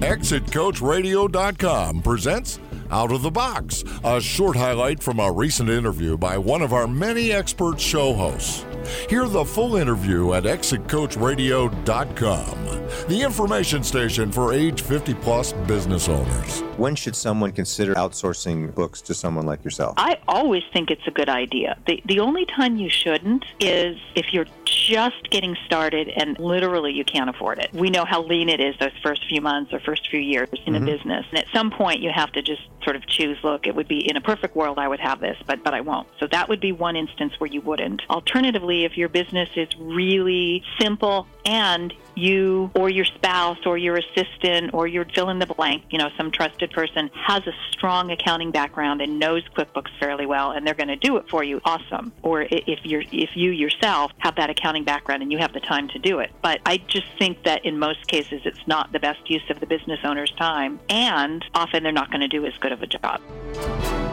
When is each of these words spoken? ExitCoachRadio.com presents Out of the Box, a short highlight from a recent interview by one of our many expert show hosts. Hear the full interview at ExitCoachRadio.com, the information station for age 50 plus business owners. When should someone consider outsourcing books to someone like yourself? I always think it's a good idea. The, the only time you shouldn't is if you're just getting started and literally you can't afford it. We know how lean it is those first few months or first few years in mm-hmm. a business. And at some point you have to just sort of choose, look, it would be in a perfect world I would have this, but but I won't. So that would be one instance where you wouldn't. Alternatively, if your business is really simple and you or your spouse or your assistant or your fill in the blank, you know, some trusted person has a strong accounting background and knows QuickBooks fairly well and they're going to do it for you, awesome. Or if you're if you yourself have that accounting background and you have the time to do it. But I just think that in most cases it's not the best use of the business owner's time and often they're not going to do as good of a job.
ExitCoachRadio.com 0.00 2.02
presents 2.02 2.60
Out 2.90 3.10
of 3.10 3.22
the 3.22 3.32
Box, 3.32 3.82
a 4.04 4.20
short 4.20 4.56
highlight 4.56 5.02
from 5.02 5.18
a 5.18 5.32
recent 5.32 5.68
interview 5.68 6.16
by 6.16 6.38
one 6.38 6.62
of 6.62 6.72
our 6.72 6.86
many 6.86 7.32
expert 7.32 7.80
show 7.80 8.14
hosts. 8.14 8.64
Hear 9.10 9.26
the 9.26 9.44
full 9.44 9.74
interview 9.74 10.34
at 10.34 10.44
ExitCoachRadio.com, 10.44 13.08
the 13.08 13.22
information 13.22 13.82
station 13.82 14.30
for 14.30 14.52
age 14.52 14.82
50 14.82 15.14
plus 15.14 15.52
business 15.66 16.08
owners. 16.08 16.60
When 16.76 16.94
should 16.94 17.16
someone 17.16 17.50
consider 17.50 17.94
outsourcing 17.94 18.72
books 18.74 19.00
to 19.02 19.14
someone 19.14 19.46
like 19.46 19.64
yourself? 19.64 19.94
I 19.96 20.20
always 20.28 20.62
think 20.72 20.92
it's 20.92 21.08
a 21.08 21.10
good 21.10 21.28
idea. 21.28 21.76
The, 21.88 22.00
the 22.06 22.20
only 22.20 22.46
time 22.46 22.76
you 22.76 22.88
shouldn't 22.88 23.44
is 23.58 23.98
if 24.14 24.32
you're 24.32 24.46
just 24.88 25.28
getting 25.30 25.54
started 25.66 26.08
and 26.08 26.38
literally 26.38 26.92
you 26.92 27.04
can't 27.04 27.28
afford 27.28 27.58
it. 27.58 27.70
We 27.74 27.90
know 27.90 28.06
how 28.06 28.22
lean 28.22 28.48
it 28.48 28.58
is 28.58 28.74
those 28.80 28.96
first 29.02 29.28
few 29.28 29.42
months 29.42 29.72
or 29.72 29.80
first 29.80 30.08
few 30.08 30.18
years 30.18 30.48
in 30.64 30.72
mm-hmm. 30.72 30.82
a 30.82 30.86
business. 30.86 31.26
And 31.28 31.38
at 31.38 31.46
some 31.52 31.70
point 31.70 32.00
you 32.00 32.10
have 32.14 32.32
to 32.32 32.42
just 32.42 32.62
sort 32.82 32.96
of 32.96 33.06
choose, 33.06 33.36
look, 33.44 33.66
it 33.66 33.74
would 33.74 33.86
be 33.86 34.08
in 34.08 34.16
a 34.16 34.20
perfect 34.20 34.56
world 34.56 34.78
I 34.78 34.88
would 34.88 35.00
have 35.00 35.20
this, 35.20 35.36
but 35.46 35.62
but 35.62 35.74
I 35.74 35.82
won't. 35.82 36.08
So 36.18 36.26
that 36.28 36.48
would 36.48 36.60
be 36.60 36.72
one 36.72 36.96
instance 36.96 37.34
where 37.38 37.50
you 37.50 37.60
wouldn't. 37.60 38.02
Alternatively, 38.08 38.84
if 38.84 38.96
your 38.96 39.10
business 39.10 39.50
is 39.56 39.68
really 39.78 40.62
simple 40.80 41.26
and 41.48 41.94
you 42.14 42.70
or 42.74 42.90
your 42.90 43.06
spouse 43.06 43.58
or 43.64 43.78
your 43.78 43.96
assistant 43.96 44.74
or 44.74 44.86
your 44.86 45.06
fill 45.14 45.30
in 45.30 45.38
the 45.38 45.46
blank, 45.46 45.82
you 45.88 45.96
know, 45.96 46.10
some 46.16 46.30
trusted 46.30 46.70
person 46.72 47.10
has 47.14 47.46
a 47.46 47.52
strong 47.70 48.10
accounting 48.10 48.50
background 48.50 49.00
and 49.00 49.18
knows 49.18 49.42
QuickBooks 49.56 49.88
fairly 49.98 50.26
well 50.26 50.50
and 50.50 50.66
they're 50.66 50.74
going 50.74 50.88
to 50.88 50.96
do 50.96 51.16
it 51.16 51.28
for 51.30 51.42
you, 51.42 51.58
awesome. 51.64 52.12
Or 52.22 52.42
if 52.42 52.84
you're 52.84 53.02
if 53.10 53.30
you 53.34 53.50
yourself 53.50 54.12
have 54.18 54.36
that 54.36 54.50
accounting 54.50 54.84
background 54.84 55.22
and 55.22 55.32
you 55.32 55.38
have 55.38 55.54
the 55.54 55.60
time 55.60 55.88
to 55.88 55.98
do 55.98 56.18
it. 56.18 56.30
But 56.42 56.60
I 56.66 56.76
just 56.76 57.06
think 57.18 57.44
that 57.44 57.64
in 57.64 57.78
most 57.78 58.06
cases 58.08 58.42
it's 58.44 58.66
not 58.66 58.92
the 58.92 59.00
best 59.00 59.30
use 59.30 59.48
of 59.48 59.58
the 59.60 59.66
business 59.66 60.00
owner's 60.04 60.32
time 60.32 60.78
and 60.90 61.42
often 61.54 61.82
they're 61.82 61.92
not 61.92 62.10
going 62.10 62.20
to 62.20 62.28
do 62.28 62.44
as 62.44 62.52
good 62.60 62.72
of 62.72 62.82
a 62.82 62.86
job. 62.86 64.07